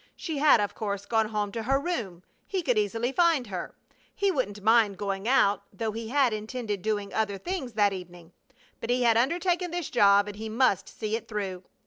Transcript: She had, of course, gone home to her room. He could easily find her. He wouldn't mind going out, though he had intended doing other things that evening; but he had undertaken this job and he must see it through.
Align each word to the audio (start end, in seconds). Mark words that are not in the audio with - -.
She 0.15 0.39
had, 0.39 0.59
of 0.59 0.73
course, 0.73 1.05
gone 1.05 1.29
home 1.29 1.51
to 1.51 1.61
her 1.61 1.79
room. 1.79 2.23
He 2.47 2.63
could 2.63 2.75
easily 2.75 3.11
find 3.11 3.45
her. 3.45 3.75
He 4.15 4.31
wouldn't 4.31 4.63
mind 4.63 4.97
going 4.97 5.27
out, 5.27 5.61
though 5.71 5.91
he 5.91 6.09
had 6.09 6.33
intended 6.33 6.81
doing 6.81 7.13
other 7.13 7.37
things 7.37 7.73
that 7.73 7.93
evening; 7.93 8.33
but 8.79 8.89
he 8.89 9.03
had 9.03 9.15
undertaken 9.15 9.69
this 9.69 9.91
job 9.91 10.25
and 10.27 10.37
he 10.37 10.49
must 10.49 10.89
see 10.89 11.15
it 11.15 11.27
through. 11.27 11.65